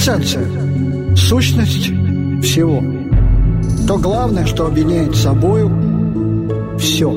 [0.00, 1.88] квинтэссенция, сущность
[2.42, 2.82] всего.
[3.86, 5.68] То главное, что объединяет собою
[6.78, 7.12] все.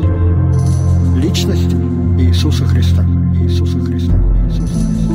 [1.16, 1.74] Личность
[2.20, 3.04] Иисуса Христа.
[3.42, 4.14] Иисуса Христа.
[4.46, 5.14] Иисуса Христа.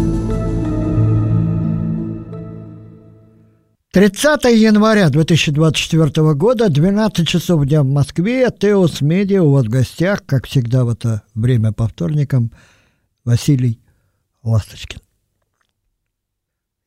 [3.93, 10.25] 30 января 2024 года, 12 часов дня в Москве, Теос Медиа, у вас в гостях,
[10.25, 12.53] как всегда в это время по вторникам,
[13.25, 13.81] Василий
[14.43, 15.01] Ласточкин.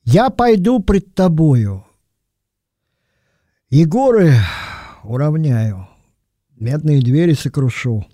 [0.04, 1.86] Я пойду пред тобою,
[3.70, 4.34] и горы
[5.04, 5.88] уравняю,
[6.56, 8.06] медные двери сокрушу,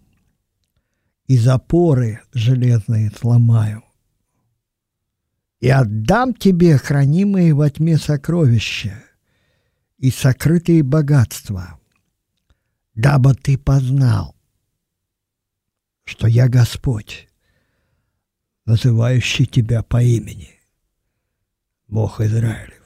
[1.28, 3.84] и запоры железные сломаю.
[5.60, 9.04] И отдам тебе хранимые во тьме сокровища
[9.98, 11.80] и сокрытые богатства,
[12.96, 14.36] дабы ты познал,
[16.04, 17.28] что я Господь,
[18.66, 20.57] называющий тебя по имени,
[21.88, 22.84] Бог Израилев.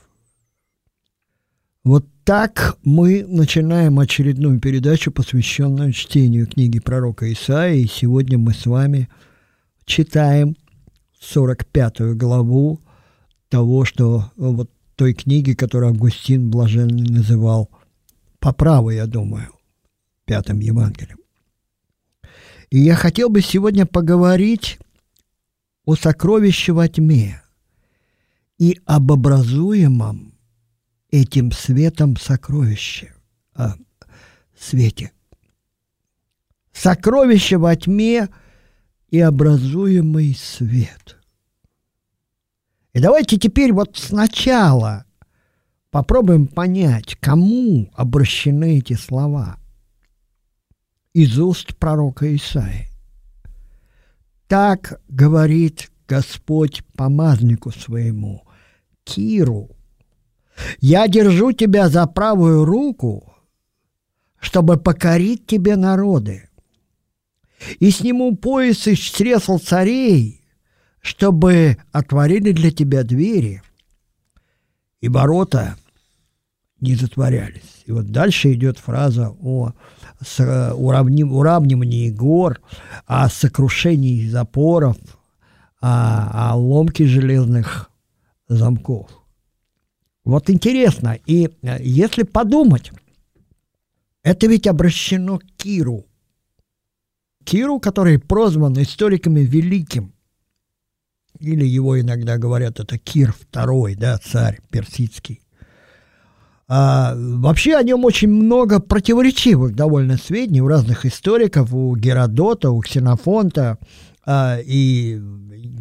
[1.83, 7.81] Вот так мы начинаем очередную передачу, посвященную чтению книги пророка Исаии.
[7.81, 9.09] И сегодня мы с вами
[9.85, 10.55] читаем
[11.19, 12.80] 45 главу
[13.49, 17.71] того, что вот той книги, которую Августин Блаженный называл
[18.39, 19.52] по праву, я думаю,
[20.25, 21.17] пятым Евангелием.
[22.69, 24.77] И я хотел бы сегодня поговорить
[25.86, 27.41] о сокровище во тьме
[28.62, 30.36] и об образуемом
[31.09, 33.12] этим светом сокровище,
[33.56, 33.73] а,
[34.56, 35.14] свете.
[36.72, 38.30] Сокровище во тьме
[39.09, 41.17] и образуемый свет.
[42.94, 45.06] И давайте теперь вот сначала
[45.89, 49.58] попробуем понять, кому обращены эти слова
[51.14, 52.89] из уст пророка Исаи.
[54.48, 58.45] Так говорит Господь помазнику своему,
[59.16, 59.70] Киру,
[60.80, 63.33] я держу тебя за правую руку,
[64.39, 66.49] чтобы покорить тебе народы.
[67.80, 70.42] И сниму пояс из чресл царей,
[71.02, 73.61] чтобы отворили для тебя двери,
[75.00, 75.76] и ворота
[76.80, 77.83] не затворялись.
[77.86, 79.73] И вот дальше идет фраза о
[80.39, 82.60] уравним, уравнивании гор,
[83.05, 84.98] о сокрушении запоров,
[85.80, 87.90] о, о ломке железных
[88.52, 89.10] замков.
[90.23, 92.92] Вот интересно, и э, если подумать,
[94.23, 96.06] это ведь обращено к Киру.
[97.44, 100.14] Киру, который прозван историками великим,
[101.39, 105.42] или его иногда говорят, это Кир II, да, царь персидский.
[106.68, 112.80] А, вообще о нем очень много противоречивых довольно сведений у разных историков, у Геродота, у
[112.80, 113.78] Ксенофонта.
[114.33, 115.19] А, и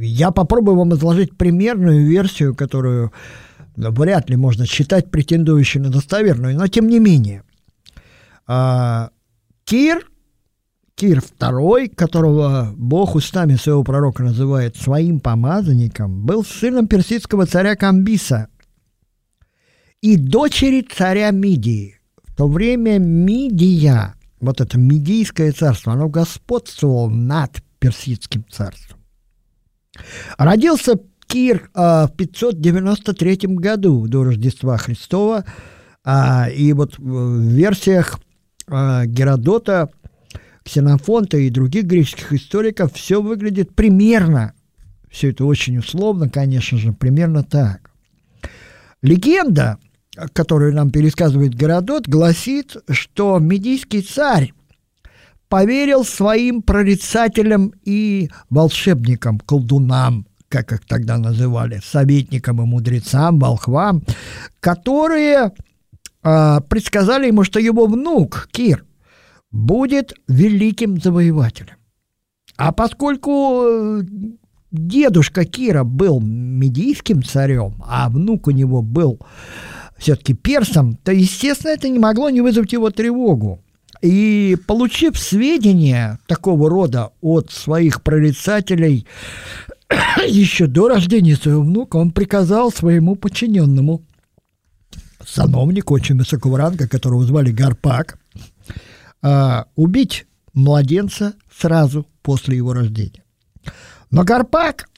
[0.01, 3.13] я попробую вам изложить примерную версию, которую
[3.77, 7.45] вряд ли можно считать претендующей на достоверную, но тем не менее.
[8.49, 9.11] А,
[9.63, 10.05] Кир,
[10.97, 18.49] Кир II, которого Бог устами своего пророка называет своим помазанником, был сыном персидского царя Камбиса
[20.01, 22.01] и дочери царя Мидии.
[22.25, 29.01] В то время Мидия, вот это Мидийское царство, оно господствовало над персидским царством.
[30.39, 35.45] Родился Кир а, в 593 году до Рождества Христова.
[36.05, 38.21] А, и вот в версиях
[38.69, 39.91] а, Геродота,
[40.65, 44.55] Ксенофонта и других греческих историков все выглядит примерно,
[45.11, 47.91] все это очень условно, конечно же, примерно так.
[49.03, 49.79] Легенда,
[50.33, 54.53] которую нам пересказывает Геродот, гласит, что медийский царь
[55.51, 64.03] поверил своим прорицателям и волшебникам, колдунам, как их тогда называли, советникам и мудрецам, волхвам,
[64.61, 65.51] которые
[66.23, 68.85] э, предсказали ему, что его внук Кир
[69.51, 71.77] будет великим завоевателем.
[72.57, 74.03] А поскольку э,
[74.71, 79.19] дедушка Кира был медийским царем, а внук у него был
[79.99, 83.65] все-таки персом, то, естественно, это не могло не вызвать его тревогу.
[84.03, 89.07] И получив сведения такого рода от своих прорицателей,
[90.27, 94.03] еще до рождения своего внука он приказал своему подчиненному,
[95.27, 98.19] сановнику очень высокого ранга, которого звали Гарпак,
[99.23, 103.23] а, убить младенца сразу после его рождения.
[104.11, 104.89] Но Гарпак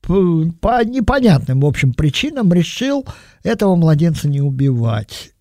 [0.00, 3.06] по непонятным, в общем, причинам решил
[3.42, 5.32] этого младенца не убивать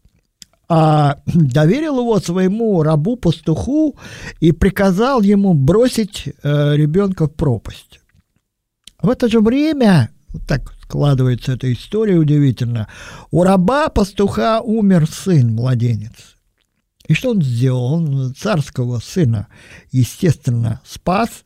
[0.69, 3.97] а доверил его своему рабу-пастуху
[4.39, 7.99] и приказал ему бросить э, ребенка в пропасть.
[9.01, 10.11] В это же время,
[10.47, 12.87] так складывается эта история удивительно.
[13.31, 16.35] У раба-пастуха умер сын, младенец.
[17.07, 17.93] И что он сделал?
[17.93, 19.47] Он царского сына,
[19.91, 21.43] естественно, спас,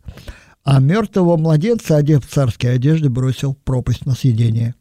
[0.66, 4.76] а мертвого младенца, одев в царские одежды, бросил в пропасть на съедение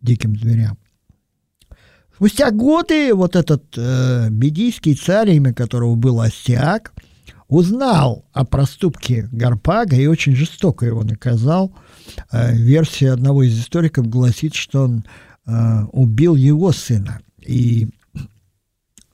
[0.00, 0.78] диким зверям.
[2.22, 6.92] Спустя годы вот этот э, медийский царь, имя которого был Астиак,
[7.48, 11.74] узнал о проступке Гарпага и очень жестоко его наказал.
[12.30, 15.04] Э, версия одного из историков гласит, что он
[15.46, 17.88] э, убил его сына и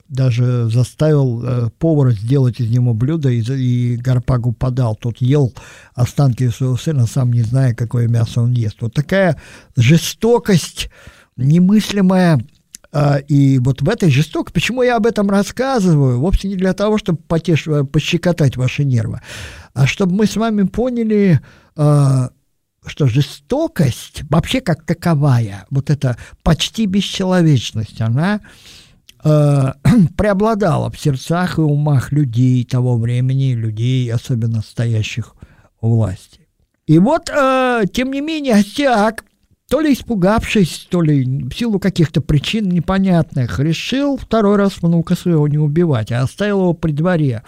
[0.07, 4.95] даже заставил э, повара сделать из него блюдо и, и Гарпагу подал.
[4.95, 5.51] Тот ел
[5.95, 8.77] останки своего сына, сам не зная, какое мясо он ест.
[8.81, 9.35] Вот такая
[9.75, 10.91] жестокость
[11.37, 12.39] немыслимая
[13.27, 17.19] и вот в этой жестокости, почему я об этом рассказываю, вовсе не для того, чтобы
[17.27, 19.21] потеш, пощекотать ваши нервы,
[19.73, 21.39] а чтобы мы с вами поняли,
[21.75, 22.31] а,
[22.85, 28.41] что жестокость вообще как таковая, вот эта почти бесчеловечность, она
[29.23, 29.75] а,
[30.17, 35.35] преобладала в сердцах и умах людей того времени, людей, особенно стоящих
[35.79, 36.47] у власти.
[36.87, 37.29] И вот,
[37.93, 39.23] тем не менее, Остиак
[39.69, 45.47] то ли испугавшись, то ли в силу каких-то причин непонятных, решил второй раз внука своего
[45.47, 47.43] не убивать, а оставил его при дворе,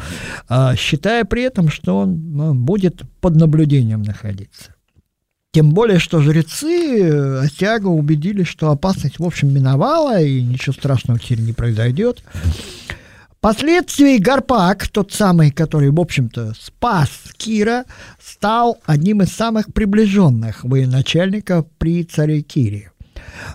[0.48, 4.76] а, считая при этом, что он ну, будет под наблюдением находиться.
[5.52, 11.42] Тем более, что жрецы Осяга убедились, что опасность, в общем, миновала, и ничего страшного теперь
[11.42, 12.24] не произойдет.
[13.42, 17.86] Впоследствии Гарпак, тот самый, который, в общем-то, спас Кира,
[18.24, 22.92] стал одним из самых приближенных военачальников при царе Кире.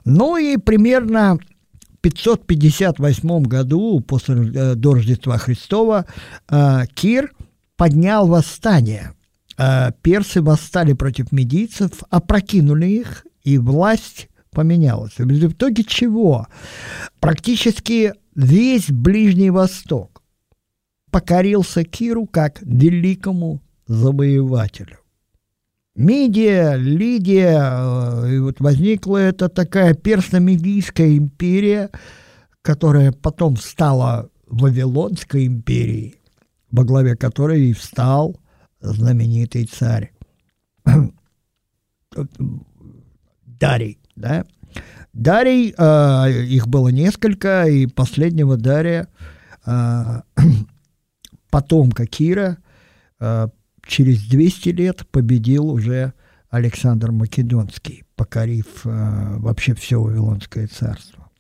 [0.05, 6.07] Ну и примерно в 558 году, после э, до Рождества Христова,
[6.49, 7.33] э, Кир
[7.77, 9.13] поднял восстание.
[9.57, 15.17] Э, персы восстали против медийцев, опрокинули их, и власть поменялась.
[15.19, 16.49] В итоге чего?
[17.21, 20.23] Практически весь Ближний Восток
[21.11, 24.99] покорился Киру как великому завоевателю.
[25.95, 31.91] Мидия, Лидия, э, и вот возникла эта такая персно-мидийская империя,
[32.61, 36.17] которая потом стала Вавилонской империей,
[36.71, 38.39] во главе которой и встал
[38.81, 40.13] знаменитый царь
[43.47, 44.45] Дарий, да?
[45.17, 49.09] Дарий, э, их было несколько, и последнего Дария,
[49.65, 50.21] э,
[51.51, 52.59] потомка Кира,
[53.19, 53.49] э,
[53.87, 56.13] через 200 лет победил уже
[56.51, 61.31] Александр Македонский, покорив э, вообще все Вавилонское царство.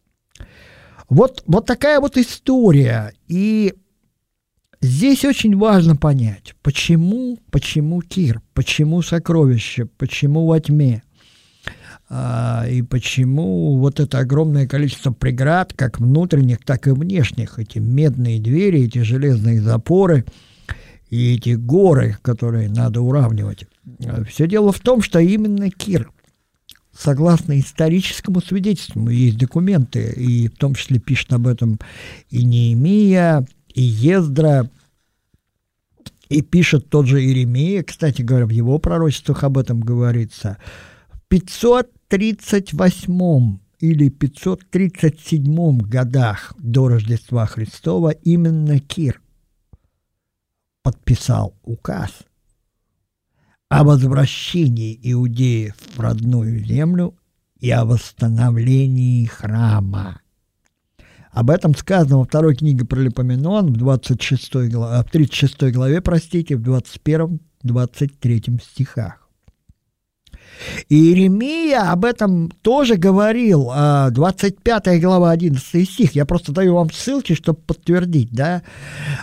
[1.10, 3.12] Вот, вот такая вот история.
[3.28, 3.74] И
[4.80, 11.05] здесь очень важно понять, почему, почему Кир, почему сокровище, почему во тьме– а,
[12.08, 18.84] и почему вот это огромное количество преград, как внутренних, так и внешних, эти медные двери,
[18.84, 20.24] эти железные запоры
[21.10, 23.66] и эти горы, которые надо уравнивать.
[24.28, 26.08] Все дело в том, что именно Кир,
[26.96, 31.80] согласно историческому свидетельству, есть документы, и в том числе пишет об этом
[32.30, 33.44] и Неемия,
[33.74, 34.70] и Ездра,
[36.28, 40.58] и пишет тот же Иеремия, кстати говоря, в его пророчествах об этом говорится–
[42.08, 49.20] 538 или 537 годах до Рождества Христова именно Кир
[50.82, 52.10] подписал указ
[53.68, 57.16] о возвращении иудеев в родную землю
[57.58, 60.20] и о восстановлении храма.
[61.32, 66.56] Об этом сказано во второй книге про Липоменон в, 26 главе, в 36 главе, простите,
[66.56, 69.25] в 21-23 стихах.
[70.88, 73.70] И Иеремия об этом тоже говорил,
[74.10, 76.14] 25 а, глава, 11 стих.
[76.14, 78.62] Я просто даю вам ссылки, чтобы подтвердить, да.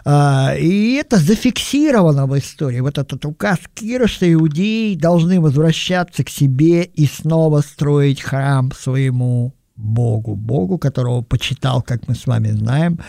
[0.06, 2.80] А, и это зафиксировано в истории.
[2.80, 3.60] Вот этот указ
[4.06, 11.82] что иудеи должны возвращаться к себе и снова строить храм своему Богу, Богу, которого почитал,
[11.82, 13.00] как мы с вами знаем,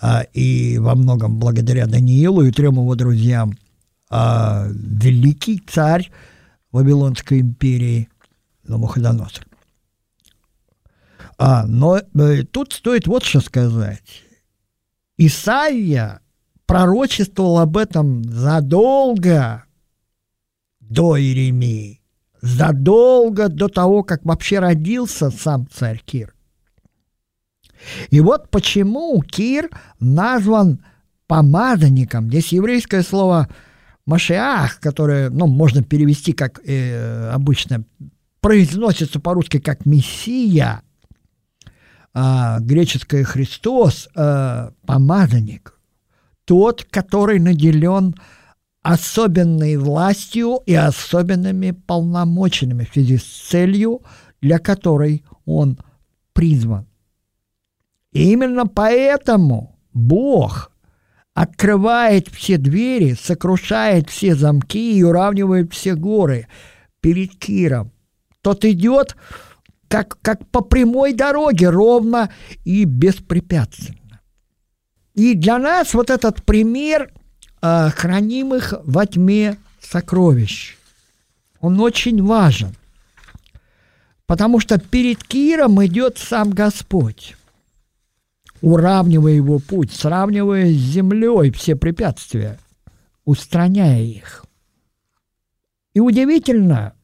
[0.00, 3.54] а, и во многом благодаря Даниилу и трем его друзьям,
[4.10, 6.10] великий царь
[6.72, 8.08] Вавилонской империи
[8.64, 9.46] Навуходоносор.
[11.38, 14.22] А, но э, тут стоит вот что сказать.
[15.16, 16.20] Исаия
[16.66, 19.64] пророчествовал об этом задолго
[20.80, 22.00] до Иеремии,
[22.40, 26.34] задолго до того, как вообще родился сам царь Кир.
[28.10, 30.84] И вот почему Кир назван
[31.26, 32.28] помазанником.
[32.28, 33.48] Здесь еврейское слово
[34.06, 37.84] Машиах, которое ну, можно перевести как э, обычно
[38.40, 40.82] произносится по-русски как Мессия,
[42.12, 45.78] а, греческое Христос, а, помазанник,
[46.44, 48.14] тот, который наделен
[48.82, 54.02] особенной властью и особенными полномочиями в связи с целью,
[54.40, 55.78] для которой он
[56.32, 56.86] призван.
[58.12, 60.71] И именно поэтому Бог
[61.34, 66.46] открывает все двери, сокрушает все замки и уравнивает все горы
[67.00, 67.92] перед Киром.
[68.42, 69.16] Тот идет
[69.88, 72.30] как, как по прямой дороге, ровно
[72.64, 74.20] и беспрепятственно.
[75.14, 77.12] И для нас вот этот пример
[77.60, 80.76] э, хранимых во тьме сокровищ,
[81.60, 82.74] он очень важен,
[84.26, 87.36] потому что перед Киром идет сам Господь,
[88.62, 92.58] уравнивая его путь, сравнивая с землей все препятствия,
[93.24, 94.46] устраняя их.
[95.92, 96.94] И удивительно,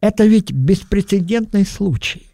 [0.00, 2.26] это ведь беспрецедентный случай,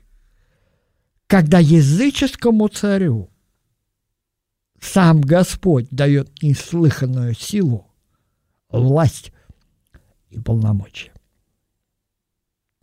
[1.26, 3.30] когда языческому царю
[4.80, 7.86] сам Господь дает неслыханную силу,
[8.68, 9.32] власть
[10.30, 11.12] и полномочия.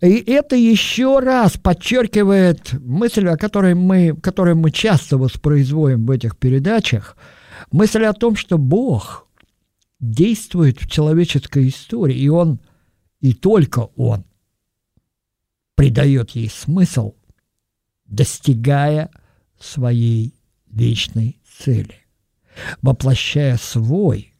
[0.01, 6.37] И это еще раз подчеркивает мысль, о которой мы, которую мы часто воспроизводим в этих
[6.37, 7.17] передачах,
[7.71, 9.27] мысль о том, что Бог
[9.99, 12.59] действует в человеческой истории, и Он,
[13.21, 14.23] и только Он
[15.73, 17.15] придает ей смысл,
[18.05, 19.09] достигая
[19.59, 20.35] своей
[20.67, 22.05] вечной цели,
[22.83, 24.33] воплощая свой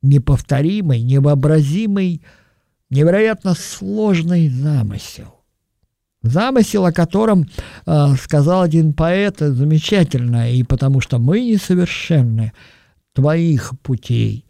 [0.00, 2.22] неповторимый, невообразимый,
[2.92, 5.40] невероятно сложный замысел.
[6.22, 7.48] Замысел, о котором
[7.86, 12.52] э, сказал один поэт, замечательно, и потому что мы несовершенны,
[13.12, 14.46] твоих путей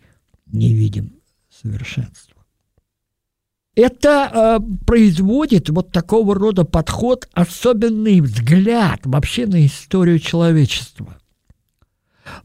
[0.46, 1.14] не видим
[1.50, 2.42] совершенства.
[3.74, 11.16] Это э, производит вот такого рода подход, особенный взгляд вообще на историю человечества,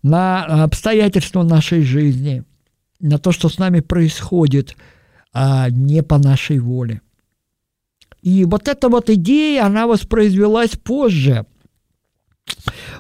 [0.04, 2.44] на обстоятельства нашей жизни,
[3.02, 4.78] на то, что с нами происходит
[5.40, 7.00] а не по нашей воле.
[8.24, 11.46] И вот эта вот идея, она воспроизвелась позже.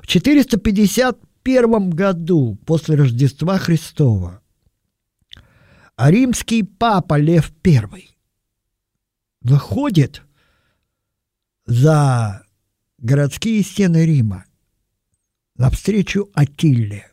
[0.03, 4.39] В 451 году после Рождества Христова
[5.97, 8.07] римский папа Лев I
[9.41, 10.21] выходит
[11.65, 12.43] за
[12.99, 14.45] городские стены Рима
[15.55, 17.09] навстречу Атилле,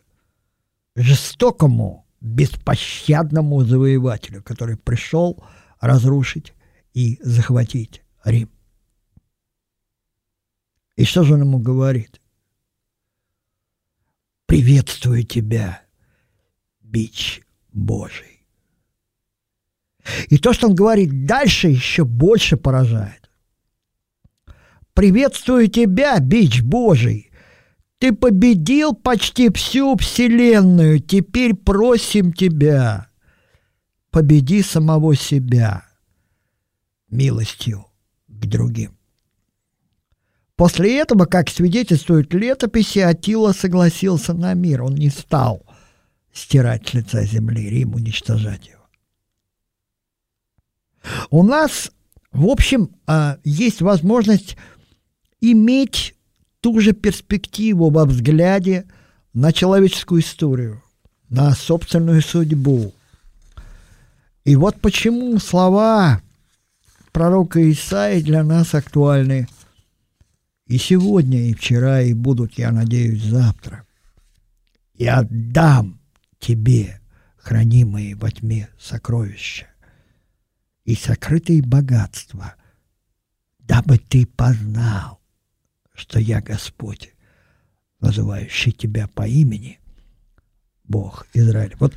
[0.95, 5.45] жестокому, беспощадному завоевателю, который пришел
[5.79, 6.55] разрушить
[6.95, 8.51] и захватить Рим.
[10.97, 12.21] И что же он ему говорит?
[14.47, 15.83] «Приветствую тебя,
[16.81, 18.47] бич Божий».
[20.29, 23.31] И то, что он говорит дальше, еще больше поражает.
[24.95, 27.31] «Приветствую тебя, бич Божий!
[28.05, 33.09] Ты победил почти всю вселенную, теперь просим тебя,
[34.11, 35.87] победи самого себя
[37.09, 37.87] милостью
[38.29, 38.99] к другим».
[40.55, 44.83] После этого, как свидетельствуют летописи, Атила согласился на мир.
[44.83, 45.65] Он не стал
[46.31, 48.87] стирать с лица земли Рим, уничтожать его.
[51.31, 51.91] У нас,
[52.33, 54.59] в общем, а, есть возможность
[55.41, 56.14] иметь
[56.65, 58.87] ту же перспективу во взгляде
[59.35, 60.83] на человеческую историю,
[61.29, 62.95] на собственную судьбу.
[64.45, 66.23] И вот почему слова
[67.13, 69.47] пророка Исаи для нас актуальны
[70.67, 73.87] и сегодня, и вчера, и будут, я надеюсь, завтра.
[74.95, 76.01] И отдам
[76.39, 76.99] тебе
[77.37, 79.67] хранимые во тьме сокровища
[80.87, 82.55] и сокрытые богатства,
[83.59, 85.21] дабы ты познал,
[85.95, 87.15] что я Господь,
[88.01, 89.81] называющий тебя по имени,
[90.85, 91.75] Бог Израиль.
[91.79, 91.95] Вот,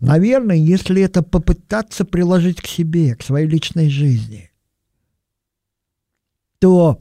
[0.00, 4.50] наверное, если это попытаться приложить к себе, к своей личной жизни,
[6.58, 7.00] то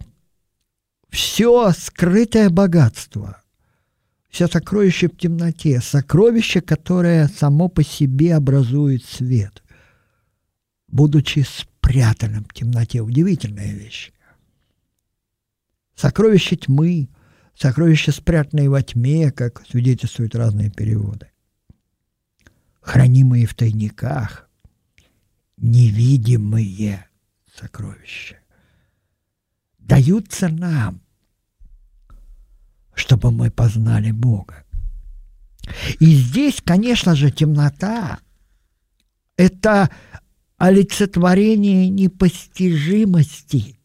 [1.09, 3.41] все скрытое богатство,
[4.29, 9.63] все сокровище в темноте, сокровище, которое само по себе образует свет–
[10.87, 13.01] будучи спрятанным в темноте.
[13.01, 14.11] Удивительная вещь.
[15.97, 17.09] Сокровище тьмы,
[17.55, 21.31] сокровища, спрятанные во тьме, как свидетельствуют разные переводы.
[22.81, 24.47] Хранимые в тайниках,
[25.57, 27.07] невидимые
[27.51, 28.37] сокровища.
[29.79, 31.01] Даются нам,
[32.93, 34.65] чтобы мы познали Бога.
[35.99, 38.19] И здесь, конечно же, темнота–
[39.35, 39.89] это
[40.57, 43.76] олицетворение непостижимости.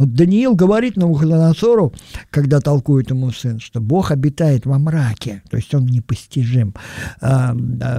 [0.00, 1.92] Вот Даниил говорит Навуходоносору,
[2.30, 6.74] когда толкует ему сын, что Бог обитает во мраке, то есть он непостижим.
[7.20, 7.54] А,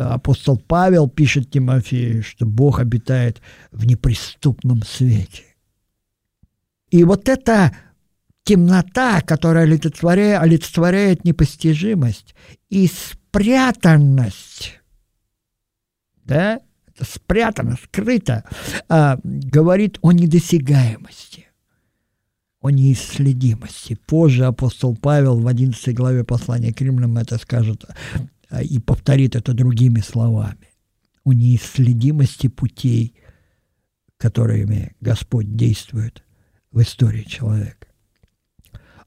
[0.09, 3.39] апостол Павел пишет Тимофею, что Бог обитает
[3.71, 5.43] в неприступном свете.
[6.89, 7.71] И вот эта
[8.45, 12.33] темнота, которая олицетворяет, олицетворяет непостижимость
[12.71, 14.81] и спрятанность,
[16.25, 16.61] да,
[16.99, 18.43] спрятано, скрыто,
[18.89, 21.50] а, говорит о недосягаемости
[22.61, 23.97] о неисследимости.
[24.05, 27.85] Позже апостол Павел в 11 главе послания к римлянам это скажет
[28.49, 30.69] а, и повторит это другими словами.
[31.23, 33.15] О неисследимости путей,
[34.17, 36.23] которыми Господь действует
[36.71, 37.87] в истории человека.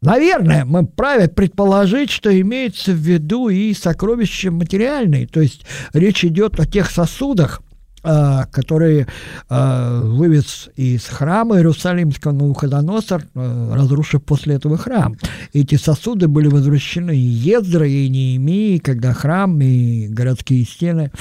[0.01, 6.61] Наверное, мы праве предположить, что имеется в виду и сокровища материальные, то есть речь идет
[6.61, 7.63] о тех сосудах,
[8.05, 9.07] который
[9.49, 15.17] а, вывез из храма Иерусалимского Навуходоносор, а, разрушив после этого храм.
[15.55, 21.13] Эти сосуды были возвращены Ездра, и Неемии, когда храм и городские стены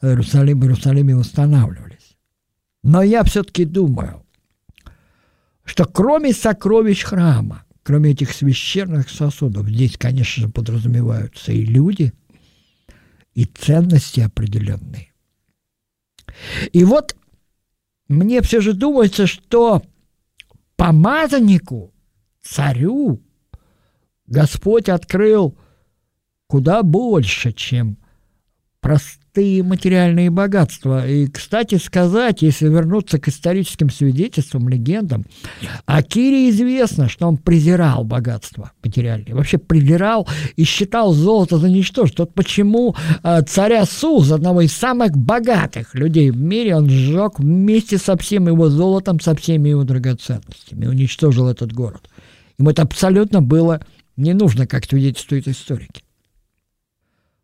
[0.00, 2.16] Иерусалима, Иерусалиме восстанавливались.
[2.82, 4.22] Но я все-таки думаю,
[5.64, 12.14] что кроме сокровищ храма, кроме этих священных сосудов, здесь, конечно же, подразумеваются и люди,
[13.34, 15.09] и ценности определенные.
[16.72, 17.16] И вот
[18.08, 19.82] мне все же думается, что
[20.76, 21.92] помазаннику,
[22.42, 23.22] царю,
[24.26, 25.56] Господь открыл
[26.46, 27.99] куда больше, чем
[28.80, 31.06] простые материальные богатства.
[31.06, 35.26] И, кстати сказать, если вернуться к историческим свидетельствам, легендам,
[35.86, 42.24] о Кире известно, что он презирал богатство материальное, вообще презирал и считал золото за ничтожество.
[42.24, 47.98] Вот почему э, царя Суз, одного из самых богатых людей в мире, он сжег вместе
[47.98, 52.08] со всем его золотом, со всеми его драгоценностями, уничтожил этот город.
[52.58, 53.80] Ему это абсолютно было
[54.16, 56.02] не нужно, как свидетельствуют историки.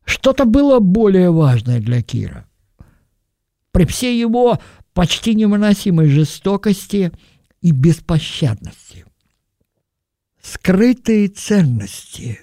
[0.06, 2.48] Что-то было более важное для Кира.
[3.72, 4.60] При всей его
[4.94, 7.12] почти невыносимой жестокости
[7.60, 9.04] и беспощадности.
[10.40, 12.40] Скрытые ценности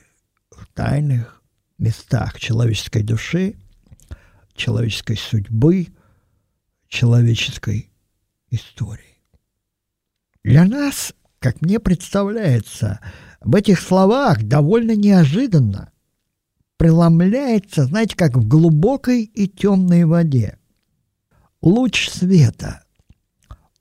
[0.51, 1.41] в тайных
[1.77, 3.55] местах человеческой души,
[4.53, 5.87] человеческой судьбы,
[6.89, 7.89] человеческой
[8.51, 9.23] истории.
[10.43, 12.99] Для нас, как мне представляется,
[13.39, 15.92] в этих словах довольно неожиданно
[16.77, 20.57] преломляется, знаете, как в глубокой и темной воде.
[21.61, 22.83] Луч света,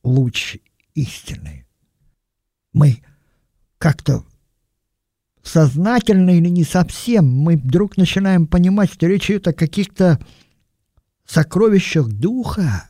[0.02, 0.58] луч
[0.94, 1.66] истины.
[2.72, 3.02] Мы
[3.78, 4.24] как-то
[5.42, 10.20] сознательно или не совсем, мы вдруг начинаем понимать, что речь идет о каких-то
[11.26, 12.88] сокровищах духа,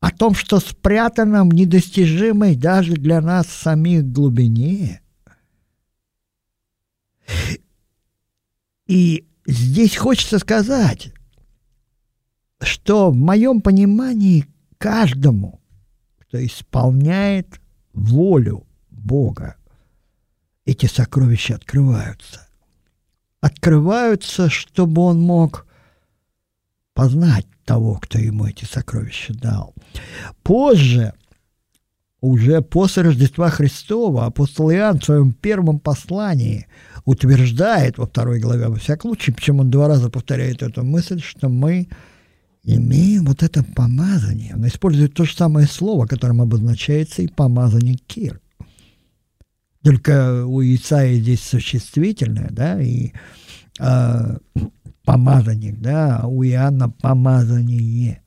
[0.00, 5.00] о том, что спрятано в недостижимой даже для нас самих глубине.
[8.86, 11.12] И здесь хочется сказать,
[12.60, 14.46] что в моем понимании
[14.78, 15.60] каждому,
[16.18, 17.60] кто исполняет
[17.92, 19.56] волю Бога,
[20.64, 22.46] эти сокровища открываются.
[23.40, 25.66] Открываются, чтобы он мог
[26.94, 29.74] познать того, кто ему эти сокровища дал.
[30.42, 31.12] Позже,
[32.28, 36.66] уже после Рождества Христова, апостол Иоанн в своем первом послании–
[37.04, 41.48] утверждает во второй главе, во всяком случае, почему он два раза повторяет эту мысль, что
[41.48, 41.88] мы
[42.62, 44.54] имеем вот это помазание.
[44.54, 48.40] Он использует то же самое слово, которым обозначается и помазание Кир.
[49.82, 53.12] Только у Исаия здесь существительное, да, и
[53.78, 54.38] э,
[55.04, 58.22] помазанник, да, а у Иоанна помазание.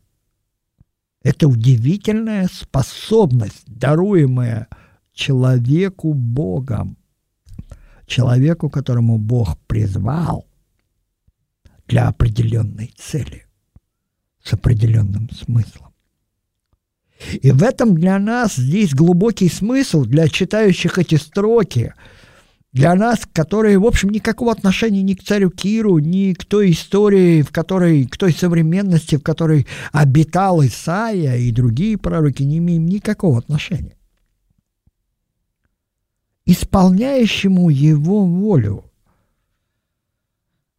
[1.28, 4.70] Это удивительная способность, даруемая
[5.12, 6.96] человеку Богом
[8.06, 10.48] человеку, которому Бог призвал
[11.86, 13.46] для определенной цели,
[14.42, 15.92] с определенным смыслом.
[17.42, 21.94] И в этом для нас здесь глубокий смысл для читающих эти строки,
[22.78, 27.42] для нас, которые, в общем, никакого отношения ни к царю Киру, ни к той истории,
[27.42, 33.40] в которой, к той современности, в которой обитал Исаия и другие пророки, не имеем никакого
[33.40, 33.98] отношения
[36.48, 38.86] исполняющему его волю,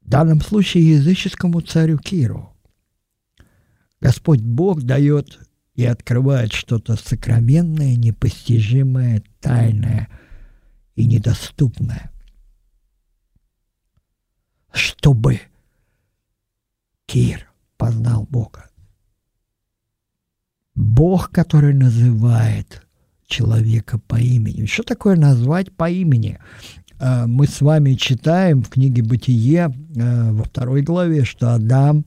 [0.00, 2.56] в данном случае языческому царю Киру.
[4.00, 5.38] Господь Бог дает
[5.74, 10.08] и открывает что-то сокровенное, непостижимое, тайное
[10.98, 12.10] и недоступное,
[14.72, 15.40] чтобы
[17.06, 18.68] Кир познал Бога.
[20.74, 22.84] Бог, который называет
[23.26, 24.66] человека по имени.
[24.66, 26.40] Что такое назвать по имени?
[26.98, 32.06] Э, мы с вами читаем в книге «Бытие» э, во второй главе, что Адам,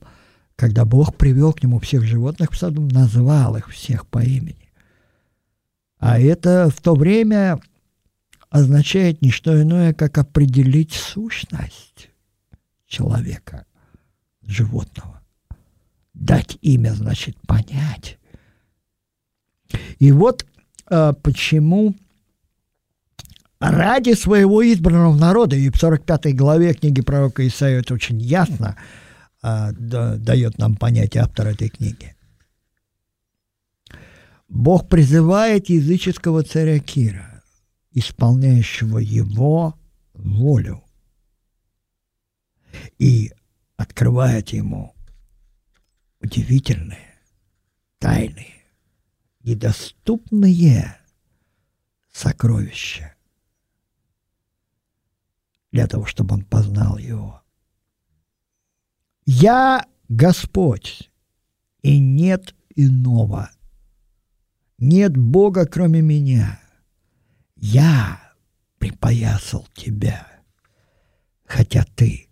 [0.54, 4.70] когда Бог привел к нему всех животных в саду, назвал их всех по имени.
[5.98, 7.58] А это в то время
[8.52, 12.10] означает не что иное, как определить сущность
[12.86, 13.64] человека,
[14.42, 15.22] животного.
[16.12, 18.18] Дать имя значит понять.
[19.98, 20.44] И вот
[20.90, 21.94] э, почему
[23.58, 28.76] ради своего избранного народа, и в 45 главе книги пророка Исаия это очень ясно
[29.42, 32.14] э, да, дает нам понять автор этой книги.
[34.46, 37.31] Бог призывает языческого царя Кира,
[37.92, 39.78] исполняющего его
[40.14, 40.84] волю,
[42.98, 43.32] и
[43.76, 44.94] открывает ему
[46.20, 47.18] удивительные,
[47.98, 48.64] тайные,
[49.42, 50.96] недоступные
[52.12, 53.14] сокровища
[55.70, 57.42] для того, чтобы он познал его.
[59.24, 61.10] «Я Господь,
[61.80, 63.50] и нет иного.
[64.78, 66.60] Нет Бога, кроме меня.
[67.64, 68.20] Я
[68.78, 70.26] припоясал тебя,
[71.46, 72.28] хотя ты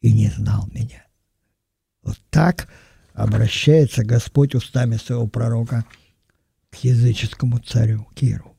[0.00, 1.04] и не знал меня».
[2.02, 2.68] Вот так
[3.12, 5.84] обращается Господь устами своего пророка
[6.70, 8.56] к языческому царю Киру.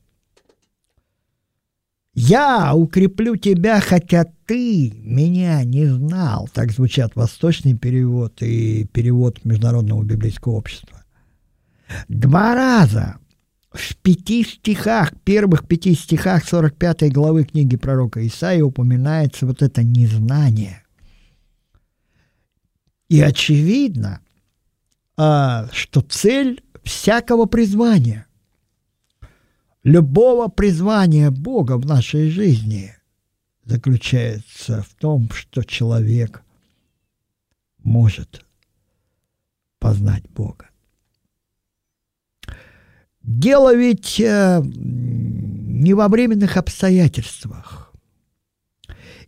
[2.14, 6.48] «Я укреплю тебя, хотя ты меня не знал».
[6.54, 11.02] Так звучат восточный перевод и перевод Международного библейского общества.
[12.06, 13.18] Два раза
[13.70, 20.84] в пяти стихах, первых пяти стихах 45 главы книги пророка Исаия упоминается вот это незнание.
[23.08, 24.20] И очевидно,
[25.16, 28.28] а, что цель всякого призвания
[29.88, 32.94] любого призвания Бога в нашей жизни
[33.64, 36.42] заключается в том, что человек
[37.82, 38.44] может
[39.78, 40.67] познать Бога.
[43.28, 47.92] Дело ведь э, не во временных обстоятельствах.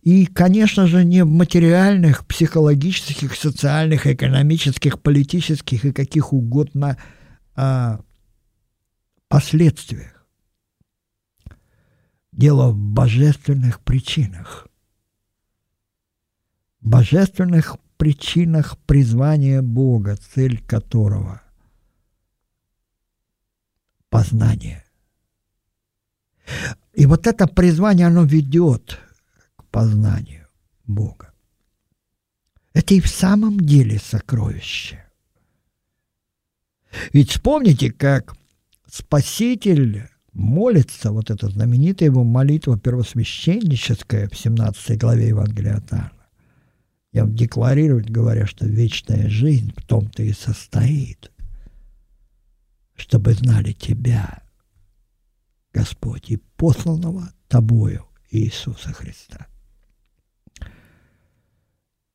[0.01, 6.97] И, конечно же, не в материальных, психологических, социальных, экономических, политических и каких угодно
[7.55, 8.01] а,
[9.27, 10.25] последствиях.
[12.31, 14.67] Дело в божественных причинах.
[16.79, 21.43] Божественных причинах призвания Бога, цель которого–
[24.11, 24.83] познание.
[26.93, 28.99] И вот это призвание, оно ведет
[29.55, 30.47] к познанию
[30.85, 31.33] Бога.
[32.73, 35.03] Это и в самом деле сокровище.
[37.13, 38.35] Ведь вспомните, как
[38.85, 46.11] Спаситель молится, вот эта знаменитая его молитва первосвященническая в 17 главе Евангелия от Иоанна.
[47.13, 51.31] Я вам декларировать, говоря, что вечная жизнь в том-то и состоит,
[53.01, 54.43] чтобы знали Тебя,
[55.73, 59.47] Господь, и посланного Тобою Иисуса Христа.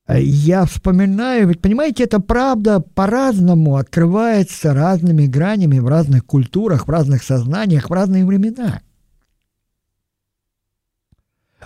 [0.07, 6.91] А я вспоминаю, ведь понимаете, это правда по-разному открывается разными гранями в разных культурах, в
[6.91, 8.83] разных сознаниях, в разные времена.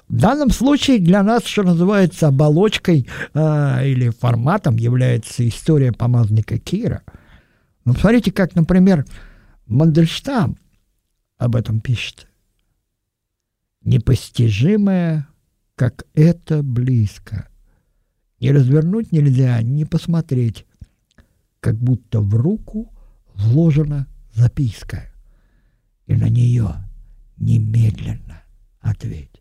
[0.08, 7.02] В данном случае для нас, что называется, оболочкой э, или форматом является история помазника Кира.
[7.90, 9.04] Ну, посмотрите, как, например,
[9.66, 10.56] Мандельштам
[11.38, 12.28] об этом пишет.
[13.82, 15.26] Непостижимое,
[15.74, 17.48] как это близко.
[18.38, 20.66] Не развернуть нельзя, не посмотреть,
[21.58, 22.94] как будто в руку
[23.34, 25.10] вложена записка,
[26.06, 26.76] и на нее
[27.38, 28.44] немедленно
[28.78, 29.39] ответь.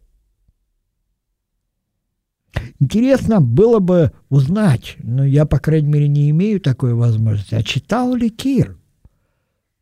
[2.80, 8.16] Интересно было бы узнать, но я, по крайней мере, не имею такой возможности, а читал
[8.16, 8.78] ли Кир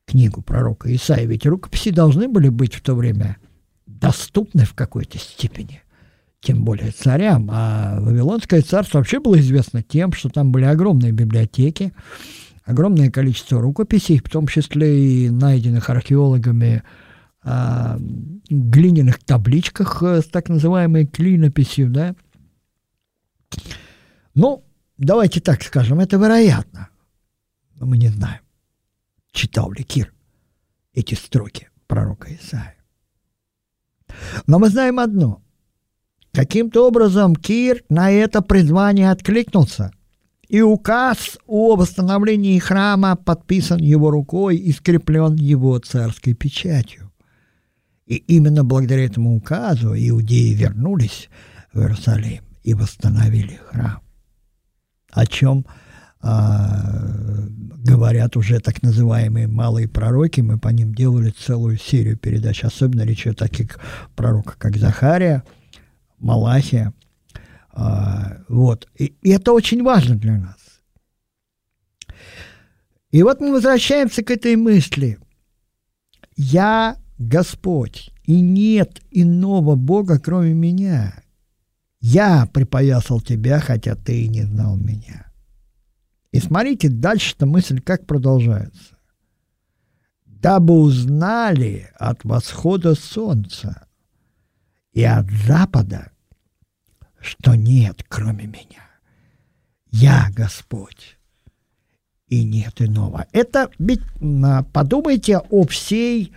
[0.06, 1.28] книгу пророка Исаия?
[1.28, 3.38] Ведь рукописи должны были быть в то время
[3.86, 5.82] доступны в какой-то степени
[6.40, 7.50] тем более царям.
[7.52, 11.94] А Вавилонское царство вообще было известно тем, что там были огромные библиотеки,
[12.64, 16.84] огромное количество рукописей, в том числе и найденных археологами
[17.44, 17.98] а,
[18.50, 22.16] глиняных табличках с так называемой клинописью, да.
[24.34, 24.64] Ну,
[24.98, 26.90] давайте так скажем, это вероятно,
[27.76, 28.42] но мы не знаем,
[29.32, 30.14] читал ли Кир
[30.94, 32.76] эти строки пророка Исаия.
[34.46, 35.42] Но мы знаем одно–
[36.38, 39.92] Каким-то образом Кир на это призвание откликнулся
[40.48, 47.12] и указ о восстановлении храма подписан его рукой и скреплен его царской печатью.
[48.06, 51.30] И именно благодаря этому указу иудеи вернулись
[51.74, 54.02] в Иерусалим и восстановили храм.
[55.14, 55.66] О чем
[56.20, 60.42] а, говорят уже так называемые малые пророки.
[60.42, 62.66] Мы по ним делали целую серию передач.
[62.66, 63.80] Особенно речь о таких
[64.18, 65.46] пророках, как Захария,
[66.20, 66.94] Малахия.
[67.72, 68.90] А, вот.
[68.96, 70.58] И, и это очень важно для нас.
[73.12, 75.20] И вот мы возвращаемся к этой мысли.
[76.36, 81.24] Я Господь, и нет иного Бога, кроме меня.
[82.00, 85.32] Я припоясал тебя, хотя ты и не знал меня.
[86.32, 88.98] И смотрите, дальше-то мысль как продолжается.
[90.26, 93.88] Дабы узнали от восхода солнца
[94.94, 96.12] и от запада,
[97.20, 98.86] что нет, кроме меня.
[99.90, 101.18] Я Господь,
[102.28, 103.26] и нет иного.
[103.32, 104.04] Это ведь
[104.74, 106.34] подумайте о всей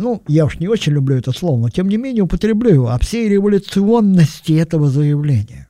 [0.00, 2.98] ну, я уж не очень люблю это слово, но тем не менее употреблю его, о
[2.98, 5.68] всей революционности этого заявления.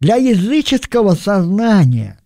[0.00, 2.18] Для языческого сознания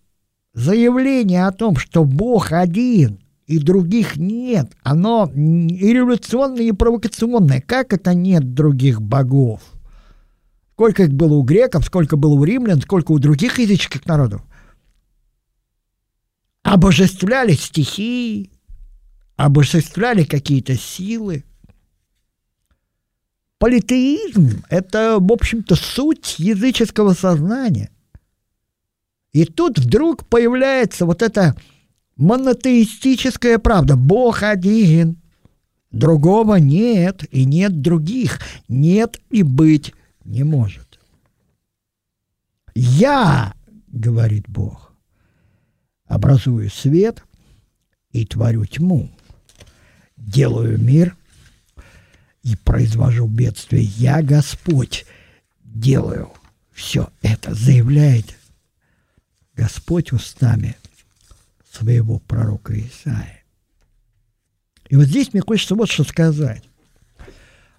[0.53, 7.61] заявление о том, что Бог один и других нет, оно и революционное, и провокационное.
[7.61, 9.61] Как это нет других богов?
[10.73, 14.41] Сколько их было у греков, сколько было у римлян, сколько у других языческих народов?
[16.63, 18.51] Обожествляли стихии,
[19.35, 21.43] обожествляли какие-то силы.
[23.57, 27.89] Политеизм– это, в общем-то, суть языческого сознания.
[29.31, 31.55] И тут вдруг появляется вот эта
[32.15, 33.95] монотеистическая правда.
[33.95, 35.17] Бог один,
[35.91, 38.39] другого нет, и нет других.
[38.67, 39.93] Нет и быть
[40.23, 40.99] не может.
[42.77, 43.53] «Я,—
[43.87, 44.93] говорит Бог,—
[46.07, 47.23] образую свет
[48.11, 49.09] и творю тьму
[50.25, 51.15] делаю мир
[52.43, 53.83] и произвожу бедствие.
[53.83, 55.05] Я Господь
[55.63, 56.31] делаю
[56.71, 58.35] все это, заявляет
[59.55, 60.75] Господь устами
[61.71, 63.43] своего пророка Исаия.
[64.89, 66.63] И вот здесь мне хочется вот что сказать.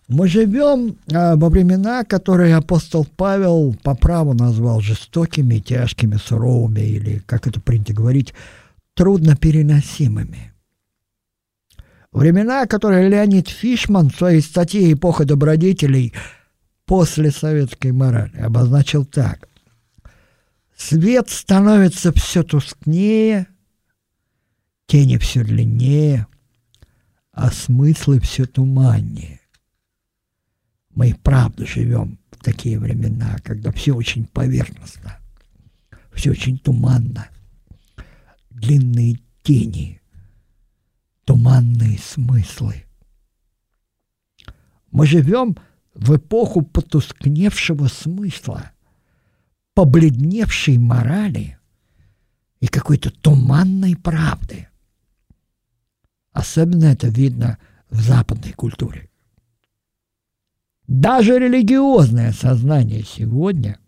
[0.08, 7.18] Мы живем а, во времена, которые апостол Павел по праву назвал жестокими, тяжкими, суровыми, или,
[7.26, 8.32] как это принято говорить,
[8.94, 10.52] труднопереносимыми.
[12.12, 16.14] Времена, которые Леонид Фишман в своей статье «Эпоха добродетелей»
[16.84, 19.48] после советской морали обозначил так.
[20.76, 23.48] Свет становится все тускнее,
[24.86, 26.26] тени все длиннее,
[27.32, 29.40] а смыслы все туманнее.
[30.94, 35.18] Мы и правда живем в такие времена, когда все очень поверхностно,
[36.12, 37.28] все очень туманно,
[38.50, 40.00] длинные тени–
[41.26, 42.84] туманные смыслы.
[44.92, 45.56] Мы живем
[45.92, 48.70] в эпоху потускневшего смысла,
[49.74, 51.58] побледневшей морали
[52.60, 54.68] и какой-то туманной правды.
[56.32, 57.58] Особенно это видно
[57.90, 59.10] в западной культуре.
[60.86, 63.80] Даже религиозное сознание сегодня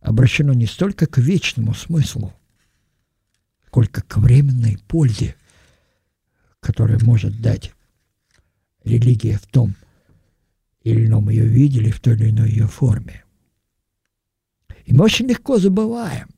[0.00, 2.32] обращено не столько к вечному смыслу,
[3.66, 5.36] сколько к временной пользе
[6.60, 7.72] которое может дать
[8.84, 9.74] религия в том
[10.82, 13.24] или ином ее виде или в той или иной ее форме.
[14.84, 16.28] И мы очень легко забываем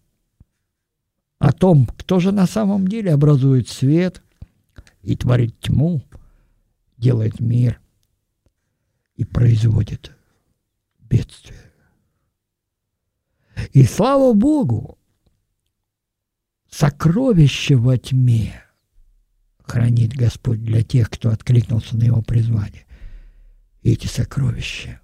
[1.39, 4.23] о том, кто же на самом деле образует свет
[5.03, 6.03] и творит тьму,
[6.97, 7.81] делает мир
[9.17, 10.13] и производит
[11.01, 11.59] бедствие.
[13.73, 14.99] И слава Богу,
[16.69, 18.62] сокровище во тьме–
[19.64, 22.85] хранит Господь для тех, кто откликнулся на Его призвание.
[23.83, 25.01] И эти сокровища,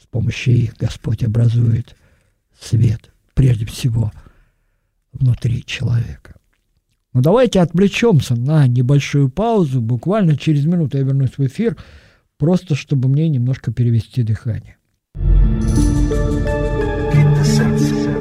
[0.00, 1.96] с помощью их Господь образует
[2.58, 4.12] свет, прежде всего,
[5.12, 6.36] внутри человека.
[7.12, 9.80] Но ну, давайте отвлечемся на небольшую паузу.
[9.80, 11.76] Буквально через минуту я вернусь в эфир,
[12.36, 14.76] просто чтобы мне немножко перевести дыхание.
[17.12, 18.20] Квинтэссенция.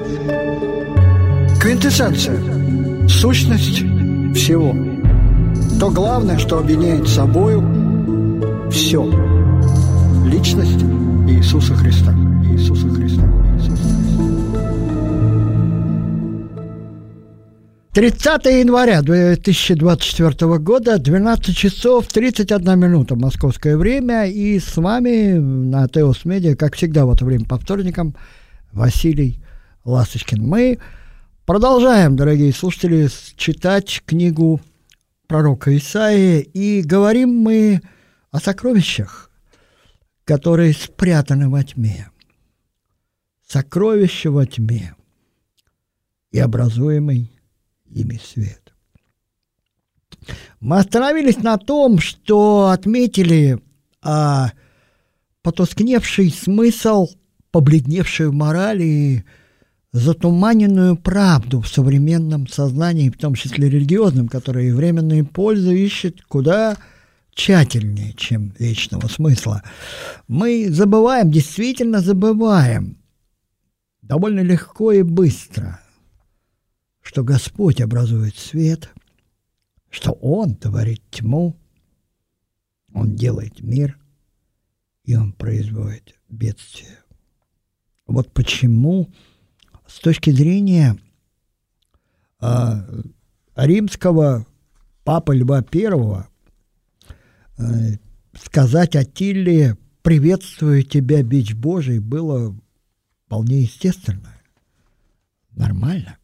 [1.59, 3.07] Квинтэссенция.
[3.09, 3.79] Сущность
[4.33, 4.94] всего
[5.79, 7.61] то главное, что объединяет собою
[8.71, 9.03] все.
[10.25, 10.83] Личность
[11.27, 12.13] Иисуса Христа.
[12.51, 13.23] Иисуса Христа.
[13.55, 14.15] Иисуса Христа.
[17.93, 24.27] 30 января 2024 года, 12 часов 31 минута московское время.
[24.27, 28.15] И с вами на Теос Медиа, как всегда в это время по вторникам,
[28.73, 29.39] Василий
[29.85, 30.45] Ласточкин.
[30.45, 30.79] Мы
[31.45, 33.07] Продолжаем, дорогие слушатели,
[33.38, 34.61] читать книгу
[35.27, 37.81] пророка Исаии, и говорим мы
[38.31, 39.31] о сокровищах,
[40.23, 42.09] которые спрятаны во тьме.
[43.47, 44.95] Сокровища во тьме
[46.31, 47.31] и образуемый
[47.85, 48.73] ими свет.
[50.59, 53.61] Мы остановились на том, что отметили
[54.01, 54.51] а,
[55.41, 57.07] потускневший смысл,
[57.51, 59.23] побледневшую мораль и
[59.95, 66.75] затуманенную правду в современном сознании, в том числе религиозном, которое временные пользы ищет куда
[67.34, 69.63] тщательнее, чем вечного смысла.
[70.27, 72.97] Мы забываем, действительно забываем,
[74.01, 75.79] довольно легко и быстро,
[77.01, 78.89] что Господь образует свет,
[79.89, 81.55] что Он творит тьму,
[82.93, 83.97] Он делает мир,
[85.05, 86.97] и Он производит бедствие.
[88.08, 89.10] Вот почему
[89.88, 90.98] с точки зрения
[92.41, 92.48] э,
[93.56, 94.45] римского
[95.04, 96.28] папы Льва Первого
[97.58, 97.98] э,
[98.34, 102.56] сказать Атилле «приветствую тебя, бич Божий» было
[103.26, 104.34] вполне естественно,
[105.52, 106.17] нормально.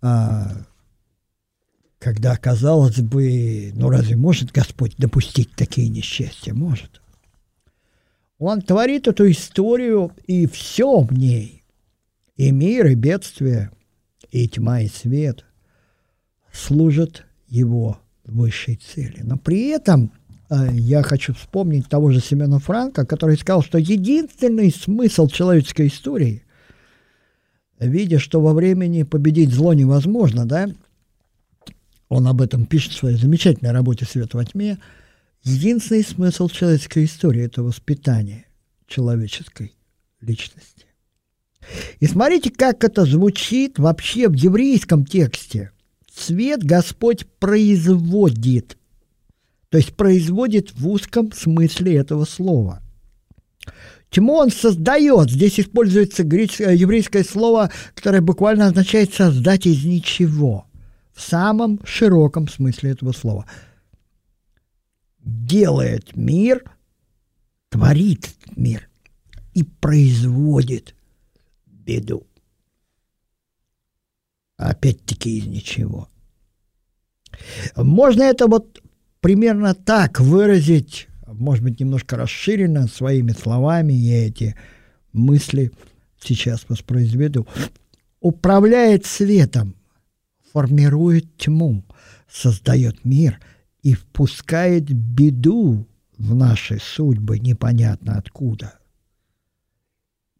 [0.00, 0.64] А,
[1.98, 6.54] когда, казалось бы, ну разве может Господь допустить такие несчастья?
[6.54, 7.00] Может.
[8.38, 11.57] Он творит эту историю, и все в ней
[12.38, 13.70] и мир, и бедствие,
[14.30, 15.44] и тьма, и свет
[16.52, 19.20] служат его высшей цели.
[19.22, 20.12] Но при этом
[20.48, 26.44] э, я хочу вспомнить того же Семена Франка, который сказал, что единственный смысл человеческой истории,
[27.80, 30.70] видя, что во времени победить зло невозможно, да,
[32.08, 34.78] он об этом пишет в своей замечательной работе «Свет во тьме»,
[35.42, 38.46] единственный смысл человеческой истории– это воспитание
[38.86, 39.74] человеческой
[40.20, 40.77] личности.
[42.00, 45.72] И смотрите, как это звучит вообще в еврейском тексте.
[46.12, 48.76] Свет Господь производит.
[49.68, 52.82] То есть производит в узком смысле этого слова.
[54.10, 55.30] Тьму он создает.
[55.30, 60.66] Здесь используется греческое, еврейское слово, которое буквально означает создать из ничего.
[61.12, 63.44] В самом широком смысле этого слова.
[65.18, 66.64] Делает мир,
[67.68, 68.88] творит мир
[69.52, 70.94] и производит
[71.88, 72.26] беду.
[74.58, 76.08] Опять-таки из ничего.
[77.76, 78.82] Можно это вот
[79.20, 84.54] примерно так выразить, может быть, немножко расширенно своими словами, я эти
[85.12, 85.72] мысли
[86.20, 87.46] сейчас воспроизведу.
[88.20, 89.74] Управляет светом,
[90.52, 91.84] формирует тьму,
[92.28, 93.40] создает мир
[93.82, 95.86] и впускает беду
[96.18, 98.77] в наши судьбы непонятно откуда.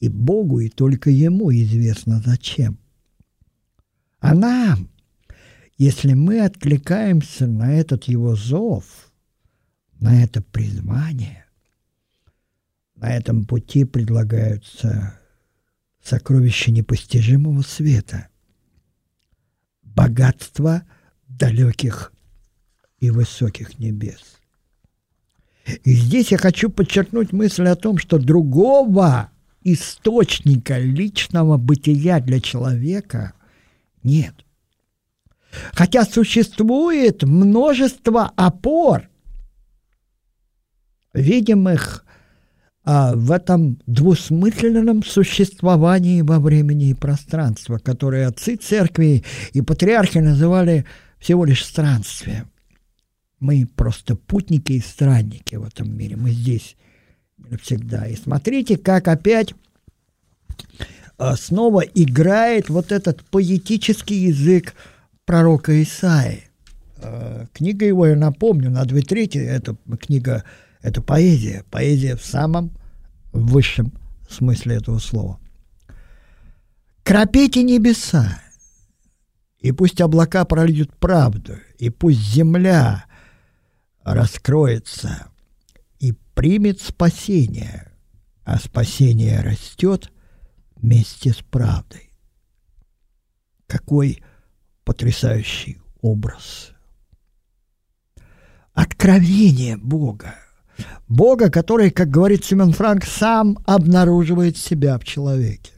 [0.01, 2.79] И Богу, и только Ему известно зачем.
[4.21, 4.89] А нам,
[5.77, 9.13] если мы откликаемся на этот Его зов,
[9.99, 11.45] на это призвание,
[12.95, 15.19] на этом пути предлагаются
[16.03, 18.29] сокровища непостижимого света,
[19.83, 20.83] богатство
[21.29, 22.13] далеких
[22.99, 24.39] и высоких небес.
[25.85, 29.31] И здесь я хочу подчеркнуть мысль о том, что другого
[29.63, 33.35] источника личного бытия для человека
[34.03, 34.35] нет.
[35.73, 39.09] Хотя существует множество опор,
[41.15, 42.05] видимых
[42.85, 50.85] а, в этом двусмысленном существовании во времени и пространстве, которое отцы церкви и патриархи называли
[51.19, 52.51] всего лишь странствием.
[53.41, 56.17] Мы просто путники и странники в этом мире.
[56.17, 56.77] Мы здесь
[57.63, 58.07] всегда.
[58.07, 59.55] И смотрите, как опять
[61.17, 64.75] а, снова играет вот этот поэтический язык
[65.25, 66.45] пророка Исаи.
[66.99, 70.45] А, книга его, я напомню, на две трети, это книга,
[70.81, 71.65] это поэзия.
[71.71, 72.71] Поэзия в самом
[73.33, 73.93] высшем
[74.31, 75.41] смысле этого слова.
[77.03, 78.41] «Кропите небеса,
[79.61, 83.07] и пусть облака прольют правду, и пусть земля
[84.05, 85.29] раскроется,
[86.39, 87.91] примет спасение,
[88.45, 90.13] а спасение растет
[90.77, 92.13] вместе с правдой.
[93.67, 94.23] Какой
[94.85, 96.71] потрясающий образ.
[98.73, 100.37] Откровение Бога.
[101.09, 105.73] Бога, который, как говорит Семен Франк, сам обнаруживает себя в человеке.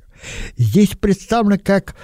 [0.59, 1.97] Здесь представлено как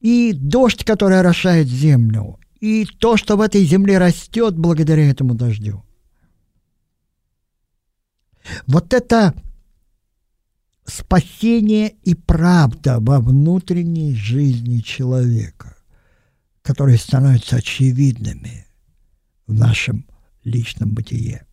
[0.00, 5.84] и дождь, который орошает землю, и то, что в этой земле растет благодаря этому дождю.
[8.66, 9.34] Вот это
[10.84, 15.76] спасение и правда во внутренней жизни человека,
[16.62, 18.66] которые становятся очевидными
[19.46, 20.06] в нашем
[20.44, 21.46] личном бытие.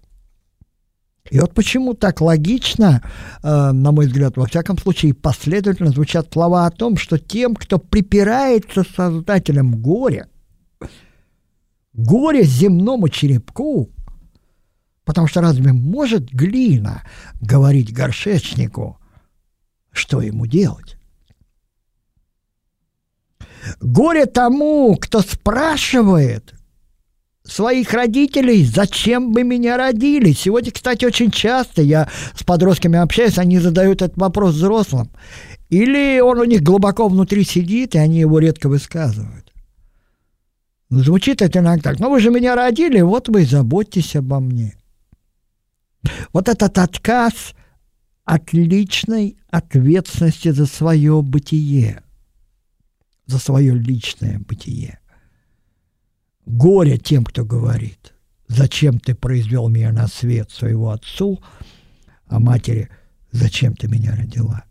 [1.30, 3.04] И вот почему так логично,
[3.44, 7.78] э, на мой взгляд, во всяком случае, последовательно звучат слова о том, что тем, кто
[7.78, 10.28] припирается создателем горя,
[11.94, 13.92] горе земному черепку,
[15.10, 17.02] потому что разве может глина
[17.42, 19.00] говорить горшечнику,
[19.92, 20.98] что ему делать?
[23.82, 26.54] Горе тому, кто спрашивает
[27.44, 30.32] своих родителей, зачем бы меня родили.
[30.32, 35.10] Сегодня, кстати, очень часто я с подростками общаюсь, они задают этот вопрос взрослым.
[35.70, 39.52] Или он у них глубоко внутри сидит, и они его редко высказывают.
[40.92, 42.00] Звучит это иногда так.
[42.00, 44.76] Ну, вы же меня родили, вот вы заботьтесь обо мне.
[46.34, 47.54] Вот этот отказ
[48.26, 52.04] от личной ответственности за свое бытие,
[53.26, 55.00] за свое личное бытие.
[56.46, 58.14] Горе тем, кто говорит,
[58.48, 61.44] зачем ты произвел меня на свет своего отцу,
[62.28, 62.90] а матери,
[63.32, 64.64] зачем ты меня родила.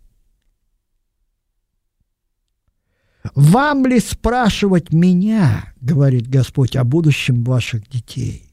[3.34, 8.47] Вам ли спрашивать меня, говорит Господь, о будущем ваших детей?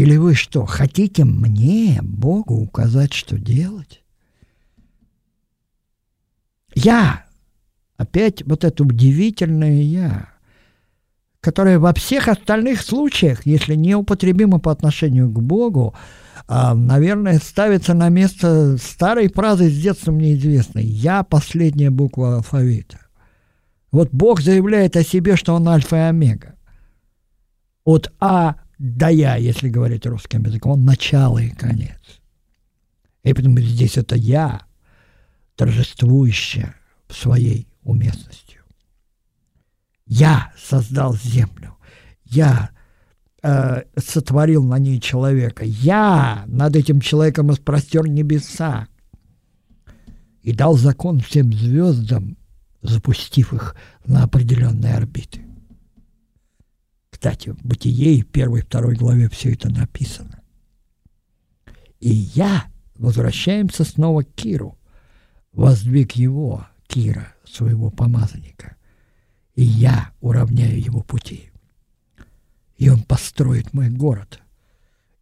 [0.00, 4.02] Или вы что, хотите мне, Богу, указать, что делать?
[6.74, 7.26] Я,
[7.98, 10.30] опять вот это удивительное я,
[11.42, 15.94] которое во всех остальных случаях, если неупотребимо по отношению к Богу,
[16.48, 23.00] а, наверное, ставится на место старой фразы с детства мне известной «Я– последняя буква алфавита».
[23.92, 26.54] Вот Бог заявляет о себе, что Он альфа и омега.
[27.84, 31.98] От А да я, если говорить русским языком, начало и конец.
[33.22, 34.62] И поэтому здесь это я,
[35.54, 36.74] торжествующее
[37.10, 38.62] своей уместностью.
[40.06, 41.76] Я создал землю.
[42.24, 42.70] Я
[43.42, 45.62] э, сотворил на ней человека.
[45.62, 48.88] Я над этим человеком распростер небеса
[50.40, 52.38] и дал закон всем звездам,
[52.80, 53.76] запустив их
[54.06, 55.49] на определенные орбиты.
[57.20, 60.40] Кстати, в Бытие, первой и второй главе все это написано.
[61.98, 62.64] И я,
[62.94, 64.78] возвращаемся снова к Киру,
[65.52, 68.76] воздвиг его, Кира, своего помазанника,
[69.54, 71.50] и я уравняю его пути.
[72.78, 74.40] И он построит мой город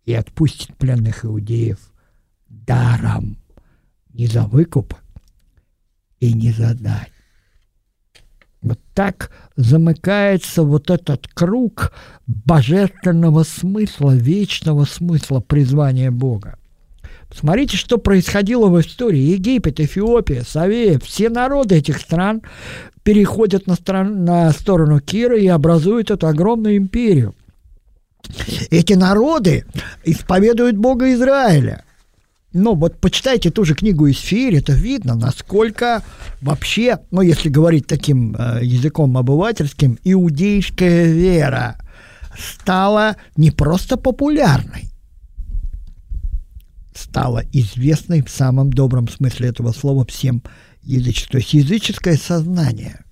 [0.04, 1.92] и отпустит пленных иудеев
[2.48, 3.38] даром,
[4.10, 4.94] не за выкуп
[6.20, 7.10] и не за дань.
[8.60, 11.92] Вот так замыкается вот этот круг
[12.26, 16.58] божественного смысла, вечного смысла призвания Бога.
[17.28, 19.18] Посмотрите, что происходило в истории.
[19.18, 22.42] Египет, Эфиопия, Савея, все народы этих стран
[23.02, 27.34] переходят на, стран, на сторону Кира и образуют эту огромную империю.
[28.70, 29.64] Эти народы
[30.04, 31.84] исповедуют Бога Израиля.
[32.54, 36.02] Ну, вот почитайте ту же книгу «Исфирь», это видно, насколько
[36.40, 41.76] вообще, ну, если говорить таким э, языком обывательским, иудейская вера
[42.38, 44.90] стала не просто популярной,
[46.94, 50.42] стала известной в самом добром смысле этого слова всем
[50.82, 51.32] язычеством.
[51.32, 53.04] То есть языческое сознание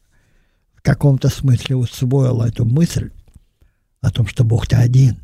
[0.76, 3.10] в каком-то смысле усвоило эту мысль
[4.00, 5.18] о том, что Бог-то один,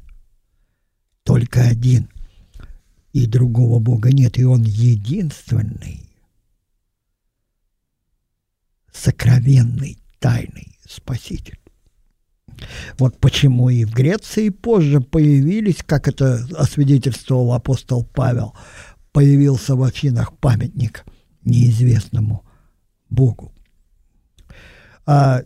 [1.24, 2.10] только один–
[3.12, 6.10] и другого Бога нет, и Он единственный,
[8.92, 11.58] сокровенный, тайный Спаситель.
[12.98, 18.54] Вот почему и в Греции позже появились, как это освидетельствовал апостол Павел,
[19.12, 21.04] появился в Афинах памятник
[21.44, 22.44] неизвестному
[23.10, 23.52] Богу.
[25.06, 25.42] А,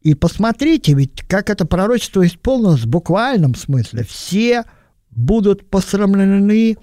[0.00, 4.04] и посмотрите, ведь как это пророчество исполнилось в буквальном смысле.
[4.04, 4.64] Все
[5.10, 6.76] будут посрамлены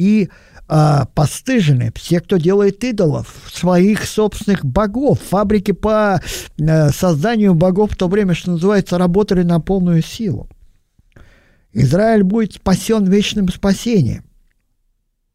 [0.00, 0.30] и
[0.66, 5.20] а, постыжены все, кто делает идолов, своих собственных богов.
[5.20, 10.48] Фабрики по а, созданию богов в то время, что называется, работали на полную силу.
[11.74, 14.24] Израиль будет спасен вечным спасением,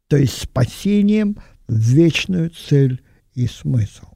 [0.08, 1.38] то есть спасением
[1.68, 3.04] в вечную цель
[3.36, 4.08] и смысл.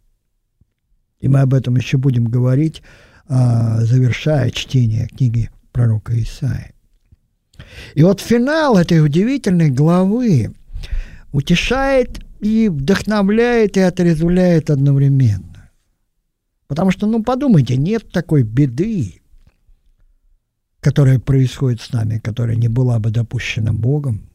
[1.19, 2.81] И мы об этом еще будем говорить,
[3.27, 6.73] а, завершая чтение книги пророка Исаия.
[7.95, 10.53] И вот финал этой удивительной главы
[11.31, 15.69] утешает и вдохновляет и отрезвляет одновременно.
[16.67, 19.21] Потому что, ну, подумайте, нет такой беды,
[20.79, 24.29] которая происходит с нами, которая не была бы допущена Богом,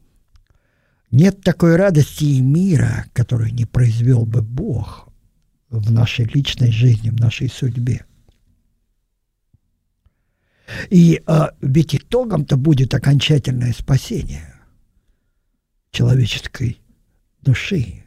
[1.11, 5.07] Нет такой радости и мира, который не произвел бы Бог
[5.69, 8.05] в нашей личной жизни, в нашей судьбе.
[10.89, 14.53] И а, ведь итогом-то будет окончательное спасение
[15.91, 16.81] человеческой
[17.41, 18.03] души.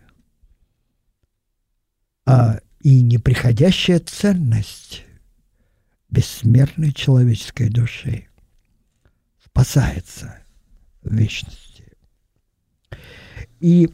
[2.27, 5.05] А, и неприходящая ценность
[6.11, 8.27] бессмертной человеческой души
[9.45, 10.39] спасается
[11.03, 11.85] в вечности.
[13.61, 13.91] И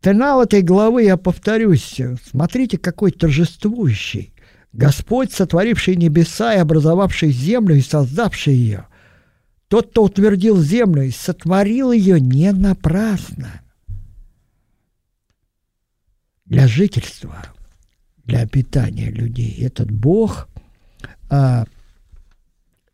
[0.00, 4.31] финал этой главы, я повторюсь, смотрите, какой торжествующий.
[4.72, 8.86] Господь, сотворивший небеса и образовавший землю и создавший ее,
[9.68, 13.62] тот, кто утвердил землю и сотворил ее не напрасно
[16.46, 17.46] для жительства,
[18.24, 19.54] для питания людей.
[19.62, 20.48] Этот Бог
[21.28, 21.64] а,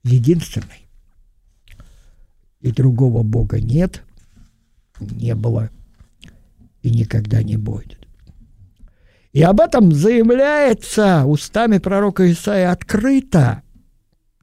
[0.05, 0.89] единственный.
[2.61, 4.03] И другого Бога нет,
[5.01, 5.71] не было
[6.83, 7.98] и никогда не будет.
[9.33, 13.63] И об этом заявляется устами пророка Исаия открыто,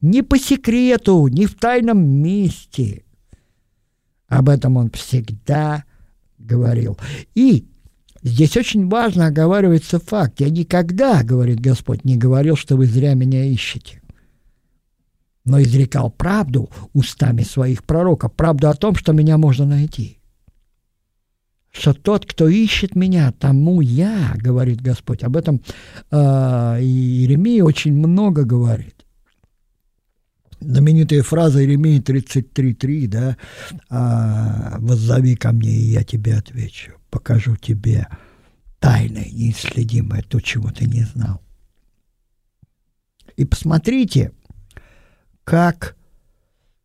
[0.00, 3.04] не по секрету, не в тайном месте.
[4.28, 5.84] Об этом он всегда
[6.38, 6.98] говорил.
[7.34, 7.66] И
[8.22, 10.40] здесь очень важно оговаривается факт.
[10.40, 14.00] Я никогда, говорит Господь, не говорил, что вы зря меня ищете
[15.46, 20.18] но изрекал правду устами своих пророков, правду о том, что меня можно найти
[21.78, 25.22] что тот, кто ищет меня, тому я, говорит Господь.
[25.22, 25.60] Об этом
[26.10, 26.16] э,
[26.80, 28.94] Иеремия очень много говорит.
[30.60, 33.36] Знаменитая фраза Иеремии 33.3, да,
[33.90, 38.06] э, «Воззови ко мне, и я тебе отвечу, покажу тебе
[38.78, 41.42] тайное, неисследимое, то, чего ты не знал».
[43.36, 44.32] И посмотрите,
[45.44, 45.94] как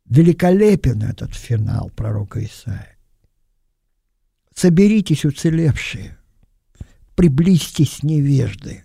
[0.05, 2.97] великолепен этот финал пророка Исаия.
[4.53, 6.17] Соберитесь, уцелевшие,
[7.15, 8.83] приблизьтесь, невежды,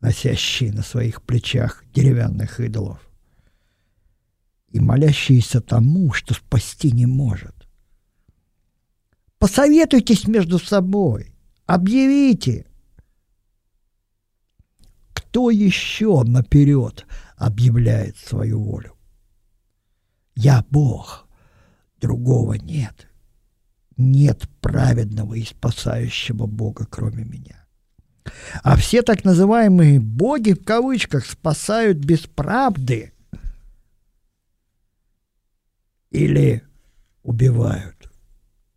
[0.00, 3.08] носящие на своих плечах деревянных идолов,
[4.68, 7.54] и молящиеся тому, что спасти не может.
[9.38, 11.34] Посоветуйтесь между собой,
[11.66, 12.66] объявите,
[15.12, 18.96] кто еще наперед объявляет свою волю.
[20.34, 21.28] Я Бог,
[22.00, 23.11] другого нет
[24.10, 27.64] нет праведного и спасающего Бога, кроме меня.
[28.62, 33.12] А все так называемые боги в кавычках спасают без правды
[36.10, 36.62] или
[37.22, 38.10] убивают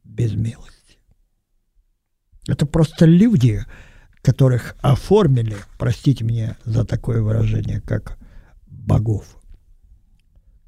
[0.04, 1.00] без милости.
[2.48, 3.64] Это просто люди,
[4.22, 8.18] которых оформили, простите меня за такое выражение, как
[8.68, 9.38] богов.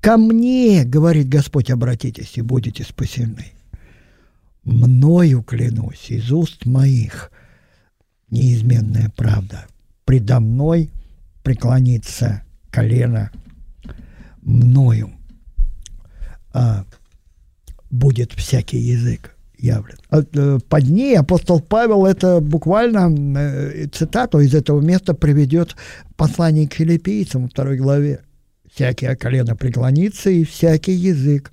[0.01, 3.56] Ко мне, говорит Господь, обратитесь и будете спасены
[4.67, 7.31] мною клянусь, из уст моих
[8.29, 9.65] неизменная правда.
[10.05, 10.91] Предо мной
[11.43, 13.31] преклонится колено
[14.41, 15.11] мною
[16.53, 16.85] а,
[17.89, 19.97] будет всякий язык явлен.
[20.09, 25.75] А, э, под ней апостол Павел это буквально э, цитату из этого места приведет
[26.15, 28.21] послание к филиппийцам второй главе.
[28.73, 31.51] Всякий колено преклонится, и всякий язык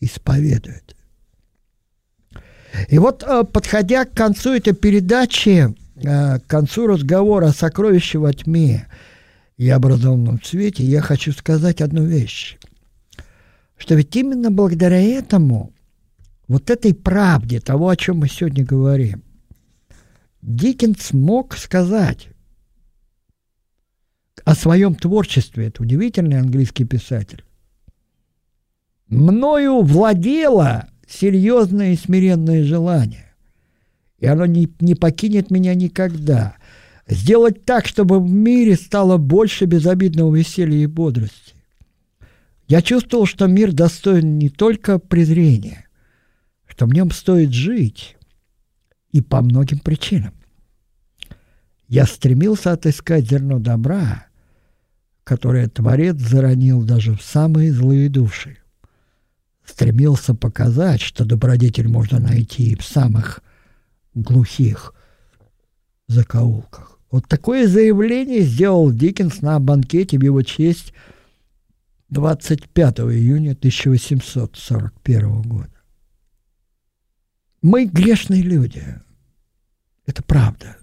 [0.00, 0.97] исповедует.
[2.88, 8.32] И вот, э, подходя к концу этой передачи, э, к концу разговора о сокровище во
[8.32, 8.86] тьме
[9.56, 12.58] и образованном цвете, я хочу сказать одну вещь.
[13.76, 15.72] Что ведь именно благодаря этому,
[16.46, 19.22] вот этой правде, того, о чем мы сегодня говорим,
[20.42, 22.28] Диккенс мог сказать
[24.44, 27.44] о своем творчестве, это удивительный английский писатель,
[29.08, 33.32] мною владела серьезное и смиренное желание.
[34.18, 36.56] И оно не, не покинет меня никогда.
[37.06, 41.54] Сделать так, чтобы в мире стало больше безобидного веселья и бодрости.
[42.66, 45.86] Я чувствовал, что мир достоин не только презрения,
[46.66, 48.16] что в нем стоит жить,
[49.10, 50.34] и по многим причинам.
[51.88, 54.26] Я стремился отыскать зерно добра,
[55.24, 58.57] которое Творец заронил даже в самые злые души
[59.68, 63.40] стремился показать, что добродетель можно найти в самых
[64.14, 64.94] глухих
[66.06, 66.98] закоулках.
[67.10, 70.92] Вот такое заявление сделал Диккенс на банкете в его честь
[72.10, 75.70] 25 июня 1841 года.
[77.60, 78.82] Мы грешные люди.
[80.06, 80.76] Это правда.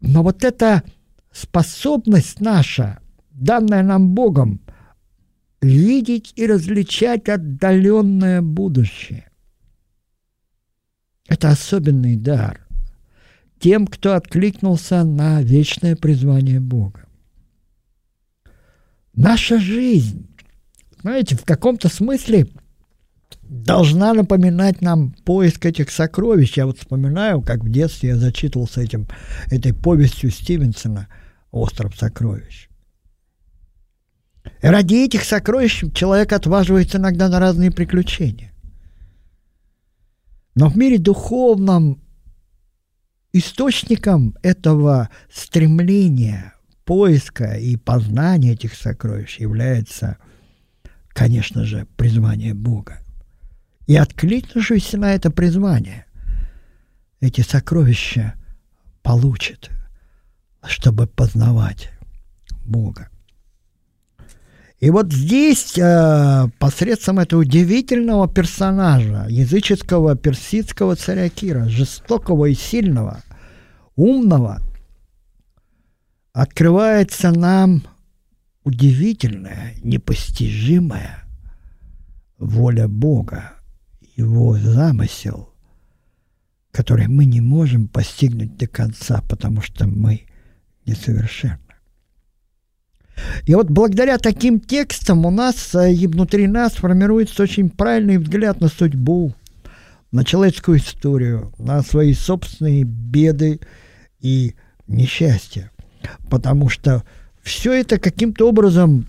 [0.00, 0.82] Но вот эта
[1.30, 3.00] способность наша,
[3.30, 4.61] данная нам Богом,
[5.62, 9.30] видеть и различать отдаленное будущее.
[11.28, 12.66] Это особенный дар
[13.58, 17.06] тем, кто откликнулся на вечное призвание Бога.
[19.14, 20.26] Наша жизнь,
[21.00, 22.48] знаете, в каком-то смысле
[23.42, 26.56] должна напоминать нам поиск этих сокровищ.
[26.56, 29.06] Я вот вспоминаю, как в детстве я зачитывался этим,
[29.46, 31.06] этой повестью Стивенсона
[31.52, 32.68] «Остров сокровищ».
[34.60, 38.52] Ради этих сокровищ человек отваживается иногда на разные приключения.
[40.54, 42.00] Но в мире духовном
[43.32, 50.18] источником этого стремления, поиска и познания этих сокровищ является,
[51.08, 52.98] конечно же, призвание Бога.
[53.86, 56.06] И откликнувшись на это призвание,
[57.20, 58.34] эти сокровища
[59.02, 59.70] получит,
[60.64, 61.90] чтобы познавать
[62.64, 63.08] Бога.
[64.82, 73.22] И вот здесь э, посредством этого удивительного персонажа, языческого персидского царя Кира, жестокого и сильного,
[73.94, 74.60] умного,
[76.32, 77.84] открывается нам
[78.64, 81.22] удивительная, непостижимая
[82.38, 83.52] воля Бога,
[84.16, 85.54] его замысел,
[86.72, 90.22] который мы не можем постигнуть до конца, потому что мы
[90.86, 91.61] несовершенны.
[93.44, 98.60] И вот благодаря таким текстам у нас э, и внутри нас формируется очень правильный взгляд
[98.60, 99.34] на судьбу,
[100.10, 103.60] на человеческую историю, на свои собственные беды
[104.20, 104.54] и
[104.86, 105.70] несчастья.
[106.30, 107.04] Потому что
[107.42, 109.08] все это каким-то образом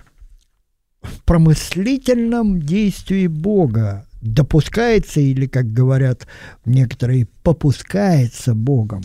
[1.02, 6.28] в промыслительном действии Бога допускается или, как говорят
[6.66, 9.04] некоторые, попускается Богом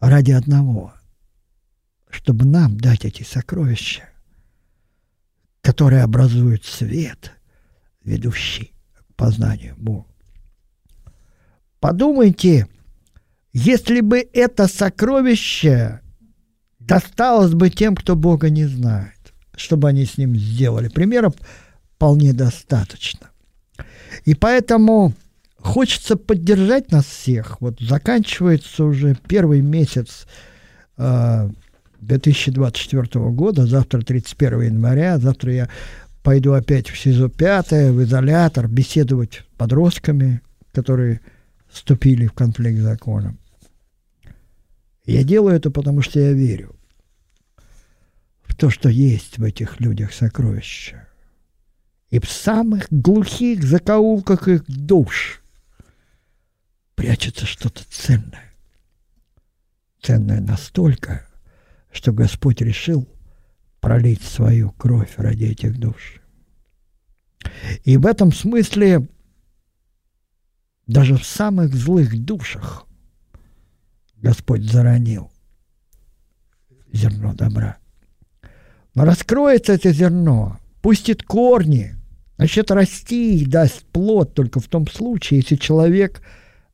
[0.00, 0.94] ради одного,
[2.16, 4.08] чтобы нам дать эти сокровища,
[5.60, 7.32] которые образуют свет,
[8.04, 10.06] ведущий к познанию Бога.
[11.78, 12.68] Подумайте,
[13.52, 16.00] если бы это сокровище
[16.78, 20.88] досталось бы тем, кто Бога не знает, чтобы они с ним сделали.
[20.88, 21.34] Примеров
[21.96, 23.28] вполне достаточно.
[24.24, 25.12] И поэтому
[25.58, 27.60] хочется поддержать нас всех.
[27.60, 30.26] Вот заканчивается уже первый месяц
[30.96, 31.50] э,
[32.00, 35.68] 2024 года, завтра 31 января, завтра я
[36.22, 40.40] пойду опять в СИЗО 5, в изолятор, беседовать с подростками,
[40.72, 41.20] которые
[41.68, 43.38] вступили в конфликт с законом.
[45.04, 46.74] Я делаю это, потому что я верю
[48.42, 51.06] в то, что есть в этих людях сокровища.
[52.10, 55.42] И в самых глухих закоулках их душ
[56.94, 58.54] прячется что-то ценное.
[60.00, 61.25] Ценное настолько,
[61.96, 63.08] что Господь решил
[63.80, 66.20] пролить свою кровь ради этих душ.
[67.84, 69.08] И в этом смысле
[70.86, 72.86] даже в самых злых душах
[74.16, 75.30] Господь заронил
[76.92, 77.78] зерно добра.
[78.94, 81.96] Но раскроется это зерно, пустит корни,
[82.36, 86.22] начнет расти и даст плод только в том случае, если человек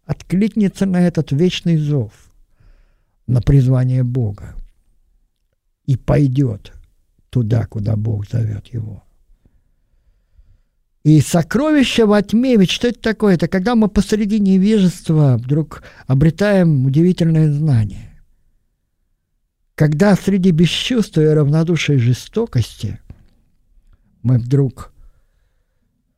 [0.05, 2.13] откликнется на этот вечный зов,
[3.27, 4.57] на призвание Бога
[5.87, 6.73] и пойдет
[7.31, 9.03] туда, куда Бог зовет его.
[11.05, 13.35] И сокровище во тьме, ведь что это такое?
[13.35, 18.23] Это когда мы посреди невежества вдруг обретаем удивительное знание.
[19.75, 23.01] Когда среди бесчувствия равнодушия и жестокости
[24.23, 24.93] мы вдруг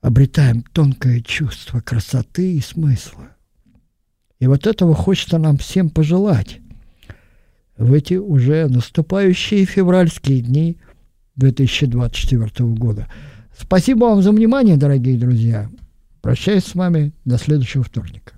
[0.02, 3.28] обретаем тонкое чувство красоты и смысла.
[4.38, 6.60] И вот этого хочется нам всем пожелать
[7.76, 10.78] в эти уже наступающие февральские дни
[11.36, 13.08] 2024 года.
[13.56, 15.68] Спасибо вам за внимание, дорогие друзья.
[16.20, 18.34] Прощаюсь с вами до следующего вторника.